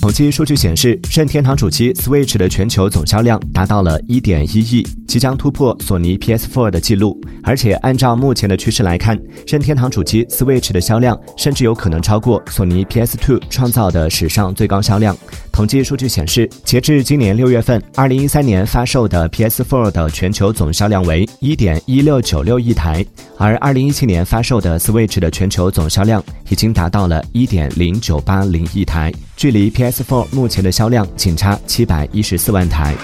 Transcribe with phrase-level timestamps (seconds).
[0.00, 7.20] 统计数据显示，任天堂主机 Switch 的全球总销量达到了1.1亿，即将突破索尼 PS4 的记录。
[7.42, 15.16] 而且按照目前的趋势来看，任天堂主机 Switch 的销量甚至有可能超过索尼 PS2 创造的史上最高销量。
[15.52, 23.04] 统计数据显示，截至今年六月份，2013年发售的 PS4 的全球总销量为1.1696亿台，
[23.36, 32.94] 而2017年发售的 Switch 的全球总销量已经达到了1.0980亿台，距离 PS4 目前的销量仅差七百一十四万台。